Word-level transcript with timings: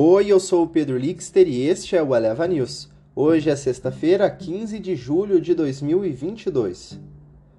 Oi, 0.00 0.28
eu 0.28 0.38
sou 0.38 0.62
o 0.62 0.68
Pedro 0.68 0.96
Lixter 0.96 1.48
e 1.48 1.66
este 1.66 1.96
é 1.96 2.00
o 2.00 2.14
Eleva 2.14 2.46
News. 2.46 2.88
Hoje 3.16 3.50
é 3.50 3.56
sexta-feira, 3.56 4.30
15 4.30 4.78
de 4.78 4.94
julho 4.94 5.40
de 5.40 5.52
2022. 5.54 7.00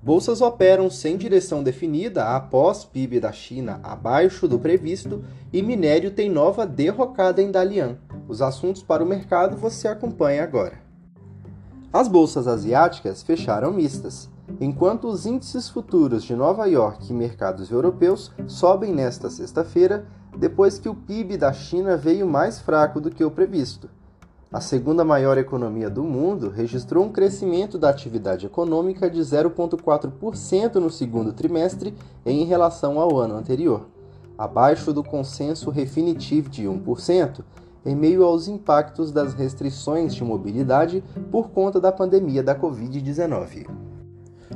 Bolsas 0.00 0.40
operam 0.40 0.88
sem 0.88 1.16
direção 1.16 1.60
definida 1.60 2.36
após 2.36 2.84
PIB 2.84 3.18
da 3.18 3.32
China 3.32 3.80
abaixo 3.82 4.46
do 4.46 4.60
previsto 4.60 5.24
e 5.52 5.60
minério 5.60 6.12
tem 6.12 6.30
nova 6.30 6.64
derrocada 6.64 7.42
em 7.42 7.50
Dalian. 7.50 7.98
Os 8.28 8.40
assuntos 8.40 8.80
para 8.80 9.02
o 9.02 9.08
mercado 9.08 9.56
você 9.56 9.88
acompanha 9.88 10.44
agora. 10.44 10.80
As 11.92 12.06
bolsas 12.06 12.46
asiáticas 12.46 13.24
fecharam 13.24 13.72
mistas, 13.72 14.30
enquanto 14.60 15.08
os 15.08 15.26
índices 15.26 15.68
futuros 15.68 16.22
de 16.22 16.36
Nova 16.36 16.66
York 16.66 17.10
e 17.10 17.12
mercados 17.12 17.72
europeus 17.72 18.30
sobem 18.46 18.94
nesta 18.94 19.28
sexta-feira 19.28 20.06
depois 20.40 20.78
que 20.78 20.88
o 20.88 20.94
PIB 20.94 21.36
da 21.36 21.52
China 21.52 21.98
veio 21.98 22.26
mais 22.26 22.58
fraco 22.58 22.98
do 22.98 23.10
que 23.10 23.22
o 23.22 23.30
previsto. 23.30 23.90
A 24.50 24.58
segunda 24.58 25.04
maior 25.04 25.36
economia 25.36 25.90
do 25.90 26.02
mundo 26.02 26.48
registrou 26.48 27.04
um 27.04 27.12
crescimento 27.12 27.76
da 27.76 27.90
atividade 27.90 28.46
econômica 28.46 29.10
de 29.10 29.20
0,4% 29.20 30.76
no 30.76 30.88
segundo 30.88 31.34
trimestre 31.34 31.94
em 32.24 32.46
relação 32.46 32.98
ao 32.98 33.18
ano 33.18 33.36
anterior, 33.36 33.86
abaixo 34.38 34.94
do 34.94 35.04
consenso 35.04 35.68
Refinitiv 35.68 36.48
de 36.48 36.64
1%, 36.64 37.44
em 37.84 37.94
meio 37.94 38.24
aos 38.24 38.48
impactos 38.48 39.12
das 39.12 39.34
restrições 39.34 40.14
de 40.14 40.24
mobilidade 40.24 41.04
por 41.30 41.50
conta 41.50 41.78
da 41.78 41.92
pandemia 41.92 42.42
da 42.42 42.58
Covid-19. 42.58 43.66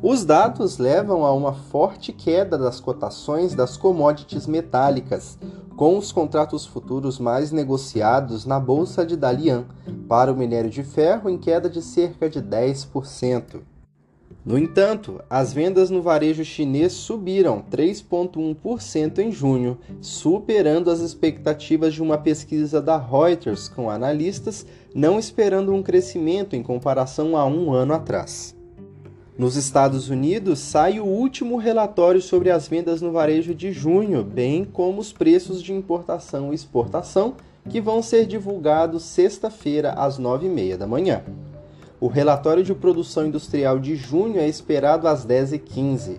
Os 0.00 0.24
dados 0.24 0.78
levam 0.78 1.24
a 1.24 1.32
uma 1.32 1.52
forte 1.52 2.12
queda 2.12 2.56
das 2.56 2.78
cotações 2.78 3.52
das 3.52 3.76
commodities 3.76 4.46
metálicas, 4.46 5.36
com 5.76 5.98
os 5.98 6.12
contratos 6.12 6.64
futuros 6.64 7.18
mais 7.18 7.50
negociados 7.50 8.44
na 8.44 8.60
bolsa 8.60 9.04
de 9.04 9.16
Dalian, 9.16 9.64
para 10.08 10.32
o 10.32 10.36
minério 10.36 10.70
de 10.70 10.84
ferro 10.84 11.28
em 11.28 11.36
queda 11.36 11.68
de 11.68 11.82
cerca 11.82 12.30
de 12.30 12.40
10%. 12.40 13.60
No 14.44 14.56
entanto, 14.56 15.20
as 15.28 15.52
vendas 15.52 15.90
no 15.90 16.00
varejo 16.00 16.44
chinês 16.44 16.92
subiram 16.92 17.62
3,1% 17.68 19.18
em 19.18 19.32
junho, 19.32 19.78
superando 20.00 20.92
as 20.92 21.00
expectativas 21.00 21.92
de 21.92 22.02
uma 22.02 22.16
pesquisa 22.16 22.80
da 22.80 22.96
Reuters 22.96 23.68
com 23.68 23.90
analistas 23.90 24.64
não 24.94 25.18
esperando 25.18 25.74
um 25.74 25.82
crescimento 25.82 26.54
em 26.54 26.62
comparação 26.62 27.36
a 27.36 27.44
um 27.44 27.72
ano 27.72 27.92
atrás. 27.92 28.57
Nos 29.38 29.54
Estados 29.54 30.10
Unidos, 30.10 30.58
sai 30.58 30.98
o 30.98 31.04
último 31.04 31.58
relatório 31.58 32.20
sobre 32.20 32.50
as 32.50 32.66
vendas 32.66 33.00
no 33.00 33.12
varejo 33.12 33.54
de 33.54 33.70
junho, 33.70 34.24
bem 34.24 34.64
como 34.64 35.00
os 35.00 35.12
preços 35.12 35.62
de 35.62 35.72
importação 35.72 36.50
e 36.50 36.56
exportação, 36.56 37.34
que 37.70 37.80
vão 37.80 38.02
ser 38.02 38.26
divulgados 38.26 39.04
sexta-feira 39.04 39.92
às 39.92 40.18
9h30 40.18 40.76
da 40.76 40.88
manhã. 40.88 41.22
O 42.00 42.08
relatório 42.08 42.64
de 42.64 42.74
produção 42.74 43.28
industrial 43.28 43.78
de 43.78 43.94
junho 43.94 44.40
é 44.40 44.48
esperado 44.48 45.06
às 45.06 45.24
10h15. 45.24 46.18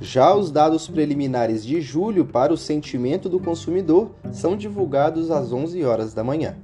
Já 0.00 0.32
os 0.32 0.52
dados 0.52 0.86
preliminares 0.86 1.64
de 1.64 1.80
julho 1.80 2.24
para 2.24 2.52
o 2.52 2.56
sentimento 2.56 3.28
do 3.28 3.40
consumidor 3.40 4.12
são 4.30 4.56
divulgados 4.56 5.32
às 5.32 5.52
11 5.52 5.82
horas 5.84 6.14
da 6.14 6.22
manhã. 6.22 6.56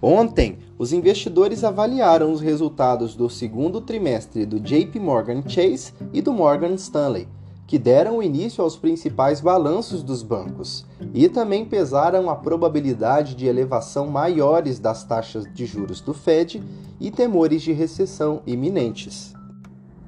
Ontem, 0.00 0.56
os 0.78 0.92
investidores 0.92 1.64
avaliaram 1.64 2.32
os 2.32 2.40
resultados 2.40 3.14
do 3.14 3.30
segundo 3.30 3.80
trimestre 3.80 4.44
do 4.44 4.60
JP 4.60 5.00
Morgan 5.00 5.42
Chase 5.46 5.92
e 6.12 6.20
do 6.20 6.32
Morgan 6.32 6.74
Stanley, 6.74 7.28
que 7.66 7.78
deram 7.78 8.22
início 8.22 8.62
aos 8.62 8.76
principais 8.76 9.40
balanços 9.40 10.02
dos 10.02 10.22
bancos, 10.22 10.84
e 11.12 11.28
também 11.28 11.64
pesaram 11.64 12.30
a 12.30 12.36
probabilidade 12.36 13.34
de 13.34 13.46
elevação 13.46 14.06
maiores 14.06 14.78
das 14.78 15.02
taxas 15.02 15.44
de 15.52 15.66
juros 15.66 16.00
do 16.00 16.14
Fed 16.14 16.62
e 17.00 17.10
temores 17.10 17.62
de 17.62 17.72
recessão 17.72 18.42
iminentes. 18.46 19.34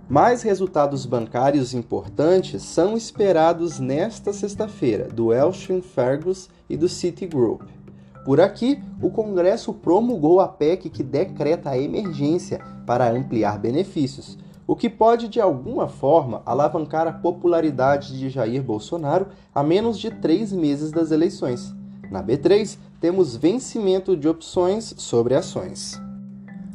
Mais 0.09 0.43
resultados 0.43 1.05
bancários 1.05 1.75
importantes 1.75 2.62
são 2.62 2.97
esperados 2.97 3.78
nesta 3.78 4.33
sexta-feira 4.33 5.09
do 5.09 5.27
Welsh 5.27 5.69
Fargus 5.95 6.49
e 6.69 6.77
do 6.77 6.89
Citigroup. 6.89 7.62
Por 8.28 8.43
aqui, 8.43 8.78
o 9.00 9.09
Congresso 9.09 9.72
promulgou 9.72 10.39
a 10.39 10.47
PEC 10.47 10.91
que 10.91 11.03
decreta 11.03 11.71
a 11.71 11.78
emergência 11.78 12.61
para 12.84 13.11
ampliar 13.11 13.59
benefícios, 13.59 14.37
o 14.66 14.77
que 14.77 14.91
pode 14.91 15.28
de 15.28 15.41
alguma 15.41 15.89
forma 15.89 16.43
alavancar 16.44 17.06
a 17.06 17.12
popularidade 17.12 18.19
de 18.19 18.28
Jair 18.28 18.62
Bolsonaro 18.62 19.28
a 19.55 19.62
menos 19.62 19.99
de 19.99 20.11
três 20.11 20.53
meses 20.53 20.93
das 20.93 21.11
eleições. 21.11 21.75
Na 22.11 22.22
B3, 22.22 22.77
temos 23.00 23.34
vencimento 23.34 24.15
de 24.15 24.28
opções 24.28 24.93
sobre 24.99 25.34
ações. 25.34 25.99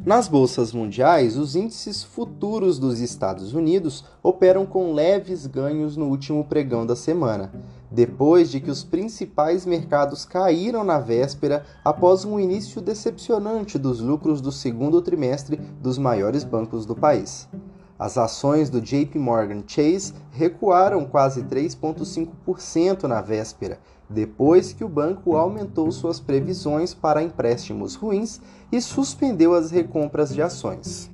Nas 0.04 0.26
bolsas 0.26 0.72
mundiais, 0.72 1.36
os 1.38 1.54
índices 1.54 2.02
futuros 2.02 2.80
dos 2.80 2.98
Estados 2.98 3.54
Unidos 3.54 4.04
operam 4.24 4.66
com 4.66 4.92
leves 4.92 5.46
ganhos 5.46 5.96
no 5.96 6.06
último 6.08 6.44
pregão 6.44 6.84
da 6.84 6.96
semana, 6.96 7.52
depois 7.94 8.50
de 8.50 8.60
que 8.60 8.72
os 8.72 8.82
principais 8.82 9.64
mercados 9.64 10.24
caíram 10.24 10.82
na 10.82 10.98
véspera 10.98 11.64
após 11.84 12.24
um 12.24 12.40
início 12.40 12.80
decepcionante 12.80 13.78
dos 13.78 14.00
lucros 14.00 14.40
do 14.40 14.50
segundo 14.50 15.00
trimestre 15.00 15.56
dos 15.80 15.96
maiores 15.96 16.42
bancos 16.42 16.84
do 16.84 16.96
país. 16.96 17.48
As 17.96 18.18
ações 18.18 18.68
do 18.68 18.80
JP 18.80 19.16
Morgan 19.20 19.62
Chase 19.64 20.12
recuaram 20.32 21.04
quase 21.04 21.44
3,5% 21.44 23.04
na 23.04 23.20
véspera, 23.20 23.78
depois 24.10 24.72
que 24.72 24.82
o 24.82 24.88
banco 24.88 25.36
aumentou 25.36 25.92
suas 25.92 26.18
previsões 26.18 26.92
para 26.92 27.22
empréstimos 27.22 27.94
ruins 27.94 28.40
e 28.72 28.80
suspendeu 28.80 29.54
as 29.54 29.70
recompras 29.70 30.34
de 30.34 30.42
ações. 30.42 31.08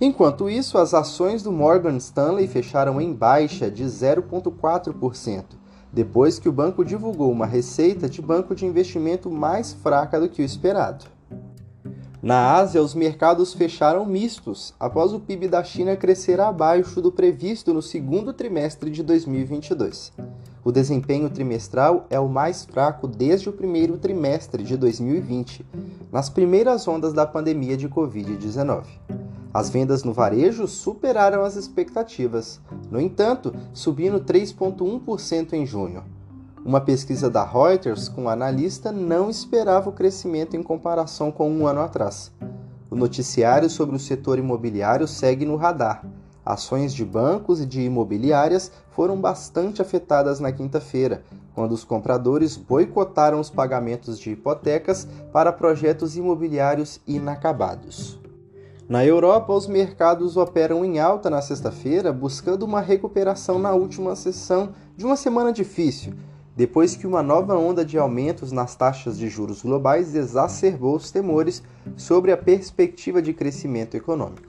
Enquanto 0.00 0.48
isso, 0.48 0.78
as 0.78 0.94
ações 0.94 1.42
do 1.42 1.52
Morgan 1.52 1.98
Stanley 1.98 2.48
fecharam 2.48 2.98
em 3.00 3.12
baixa 3.12 3.70
de 3.70 3.84
0,4%, 3.84 5.44
depois 5.96 6.38
que 6.38 6.46
o 6.46 6.52
banco 6.52 6.84
divulgou 6.84 7.32
uma 7.32 7.46
receita 7.46 8.06
de 8.06 8.20
banco 8.20 8.54
de 8.54 8.66
investimento 8.66 9.30
mais 9.30 9.72
fraca 9.72 10.20
do 10.20 10.28
que 10.28 10.42
o 10.42 10.44
esperado. 10.44 11.06
Na 12.22 12.52
Ásia, 12.52 12.82
os 12.82 12.94
mercados 12.94 13.54
fecharam 13.54 14.04
mistos 14.04 14.74
após 14.78 15.14
o 15.14 15.20
PIB 15.20 15.48
da 15.48 15.64
China 15.64 15.96
crescer 15.96 16.38
abaixo 16.38 17.00
do 17.00 17.10
previsto 17.10 17.72
no 17.72 17.80
segundo 17.80 18.34
trimestre 18.34 18.90
de 18.90 19.02
2022. 19.02 20.12
O 20.62 20.70
desempenho 20.70 21.30
trimestral 21.30 22.06
é 22.10 22.20
o 22.20 22.28
mais 22.28 22.66
fraco 22.66 23.08
desde 23.08 23.48
o 23.48 23.52
primeiro 23.52 23.96
trimestre 23.96 24.62
de 24.62 24.76
2020, 24.76 25.64
nas 26.16 26.30
primeiras 26.30 26.88
ondas 26.88 27.12
da 27.12 27.26
pandemia 27.26 27.76
de 27.76 27.90
Covid-19. 27.90 28.84
As 29.52 29.68
vendas 29.68 30.02
no 30.02 30.14
varejo 30.14 30.66
superaram 30.66 31.44
as 31.44 31.56
expectativas, 31.56 32.58
no 32.90 32.98
entanto, 32.98 33.54
subindo 33.74 34.18
3,1% 34.20 35.52
em 35.52 35.66
junho. 35.66 36.02
Uma 36.64 36.80
pesquisa 36.80 37.28
da 37.28 37.44
Reuters 37.44 38.08
com 38.08 38.22
um 38.22 38.28
analista 38.30 38.90
não 38.90 39.28
esperava 39.28 39.90
o 39.90 39.92
crescimento 39.92 40.56
em 40.56 40.62
comparação 40.62 41.30
com 41.30 41.50
um 41.50 41.66
ano 41.66 41.82
atrás. 41.82 42.32
O 42.90 42.96
noticiário 42.96 43.68
sobre 43.68 43.94
o 43.94 44.00
setor 44.00 44.38
imobiliário 44.38 45.06
segue 45.06 45.44
no 45.44 45.56
radar. 45.56 46.02
Ações 46.42 46.94
de 46.94 47.04
bancos 47.04 47.60
e 47.60 47.66
de 47.66 47.82
imobiliárias 47.82 48.72
foram 48.88 49.20
bastante 49.20 49.82
afetadas 49.82 50.40
na 50.40 50.50
quinta-feira, 50.50 51.24
quando 51.56 51.72
os 51.72 51.82
compradores 51.82 52.56
boicotaram 52.56 53.40
os 53.40 53.50
pagamentos 53.50 54.20
de 54.20 54.30
hipotecas 54.30 55.08
para 55.32 55.52
projetos 55.52 56.16
imobiliários 56.16 57.00
inacabados. 57.04 58.20
Na 58.88 59.04
Europa, 59.04 59.52
os 59.52 59.66
mercados 59.66 60.36
operam 60.36 60.84
em 60.84 61.00
alta 61.00 61.28
na 61.28 61.42
sexta-feira, 61.42 62.12
buscando 62.12 62.62
uma 62.62 62.80
recuperação 62.80 63.58
na 63.58 63.72
última 63.72 64.14
sessão 64.14 64.74
de 64.96 65.04
uma 65.04 65.16
semana 65.16 65.52
difícil 65.52 66.12
depois 66.56 66.96
que 66.96 67.06
uma 67.06 67.22
nova 67.22 67.54
onda 67.54 67.84
de 67.84 67.98
aumentos 67.98 68.50
nas 68.50 68.74
taxas 68.74 69.18
de 69.18 69.28
juros 69.28 69.60
globais 69.60 70.14
exacerbou 70.14 70.96
os 70.96 71.10
temores 71.10 71.62
sobre 71.98 72.32
a 72.32 72.36
perspectiva 72.36 73.20
de 73.20 73.34
crescimento 73.34 73.94
econômico. 73.94 74.45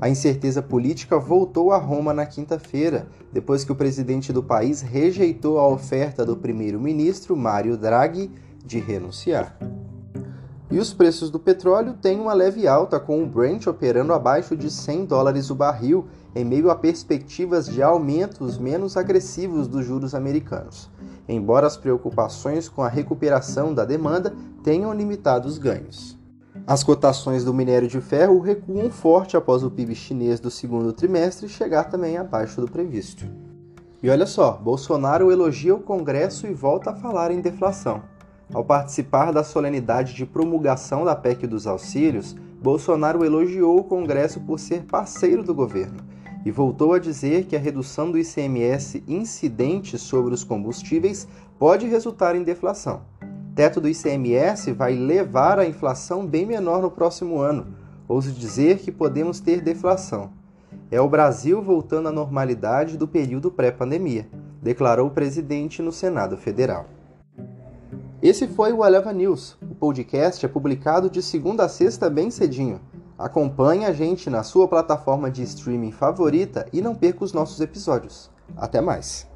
A 0.00 0.08
incerteza 0.08 0.60
política 0.60 1.18
voltou 1.18 1.72
a 1.72 1.78
Roma 1.78 2.12
na 2.12 2.26
quinta-feira, 2.26 3.06
depois 3.32 3.64
que 3.64 3.72
o 3.72 3.76
presidente 3.76 4.32
do 4.32 4.42
país 4.42 4.80
rejeitou 4.80 5.58
a 5.58 5.68
oferta 5.68 6.24
do 6.24 6.36
primeiro-ministro 6.36 7.36
Mário 7.36 7.76
Draghi 7.76 8.30
de 8.64 8.78
renunciar. 8.78 9.56
E 10.70 10.78
os 10.78 10.92
preços 10.92 11.30
do 11.30 11.38
petróleo 11.38 11.94
têm 11.94 12.18
uma 12.18 12.32
leve 12.32 12.66
alta, 12.66 12.98
com 12.98 13.22
o 13.22 13.26
Brent 13.26 13.66
operando 13.66 14.12
abaixo 14.12 14.56
de 14.56 14.70
100 14.70 15.04
dólares 15.04 15.50
o 15.50 15.54
barril, 15.54 16.06
em 16.34 16.44
meio 16.44 16.70
a 16.70 16.74
perspectivas 16.74 17.66
de 17.66 17.82
aumentos 17.82 18.56
menos 18.58 18.96
agressivos 18.96 19.68
dos 19.68 19.84
juros 19.84 20.14
americanos 20.14 20.90
embora 21.28 21.66
as 21.66 21.76
preocupações 21.76 22.68
com 22.68 22.82
a 22.82 22.88
recuperação 22.88 23.72
da 23.72 23.84
demanda 23.84 24.34
tenham 24.62 24.92
limitado 24.92 25.48
os 25.48 25.58
ganhos. 25.58 26.18
As 26.64 26.84
cotações 26.84 27.44
do 27.44 27.52
minério 27.52 27.88
de 27.88 28.00
ferro 28.00 28.38
recuam 28.38 28.88
forte 28.88 29.36
após 29.36 29.64
o 29.64 29.70
PIB 29.70 29.96
chinês 29.96 30.38
do 30.38 30.48
segundo 30.48 30.92
trimestre 30.92 31.48
chegar 31.48 31.84
também 31.84 32.16
abaixo 32.16 32.60
do 32.60 32.70
previsto. 32.70 33.26
E 34.00 34.08
olha 34.08 34.26
só, 34.26 34.52
Bolsonaro 34.52 35.32
elogia 35.32 35.74
o 35.74 35.80
Congresso 35.80 36.46
e 36.46 36.54
volta 36.54 36.90
a 36.90 36.94
falar 36.94 37.32
em 37.32 37.40
deflação. 37.40 38.02
Ao 38.54 38.64
participar 38.64 39.32
da 39.32 39.42
solenidade 39.42 40.14
de 40.14 40.24
promulgação 40.24 41.04
da 41.04 41.16
PEC 41.16 41.48
dos 41.48 41.66
auxílios, 41.66 42.36
Bolsonaro 42.62 43.24
elogiou 43.24 43.80
o 43.80 43.84
Congresso 43.84 44.38
por 44.40 44.60
ser 44.60 44.84
parceiro 44.84 45.42
do 45.42 45.52
governo 45.52 45.98
e 46.44 46.50
voltou 46.52 46.92
a 46.92 46.98
dizer 47.00 47.46
que 47.46 47.56
a 47.56 47.58
redução 47.58 48.10
do 48.10 48.18
ICMS 48.18 49.02
incidente 49.08 49.98
sobre 49.98 50.32
os 50.32 50.44
combustíveis 50.44 51.26
pode 51.58 51.88
resultar 51.88 52.36
em 52.36 52.44
deflação. 52.44 53.02
Teto 53.54 53.82
do 53.82 53.88
ICMS 53.88 54.72
vai 54.72 54.94
levar 54.94 55.58
a 55.58 55.66
inflação 55.66 56.26
bem 56.26 56.46
menor 56.46 56.80
no 56.80 56.90
próximo 56.90 57.38
ano. 57.38 57.66
Ouso 58.08 58.32
dizer 58.32 58.78
que 58.78 58.90
podemos 58.90 59.40
ter 59.40 59.60
deflação. 59.60 60.30
É 60.90 61.00
o 61.00 61.08
Brasil 61.08 61.62
voltando 61.62 62.08
à 62.08 62.12
normalidade 62.12 62.96
do 62.96 63.06
período 63.06 63.50
pré-pandemia, 63.50 64.26
declarou 64.62 65.08
o 65.08 65.10
presidente 65.10 65.82
no 65.82 65.92
Senado 65.92 66.36
Federal. 66.36 66.86
Esse 68.22 68.46
foi 68.46 68.72
o 68.72 68.84
Eleva 68.84 69.12
News. 69.12 69.58
O 69.62 69.74
podcast 69.74 70.46
é 70.46 70.48
publicado 70.48 71.10
de 71.10 71.22
segunda 71.22 71.64
a 71.64 71.68
sexta 71.68 72.08
bem 72.08 72.30
cedinho. 72.30 72.80
Acompanhe 73.18 73.84
a 73.84 73.92
gente 73.92 74.30
na 74.30 74.42
sua 74.42 74.66
plataforma 74.66 75.30
de 75.30 75.42
streaming 75.42 75.92
favorita 75.92 76.66
e 76.72 76.80
não 76.80 76.94
perca 76.94 77.24
os 77.24 77.32
nossos 77.32 77.60
episódios. 77.60 78.30
Até 78.56 78.80
mais! 78.80 79.31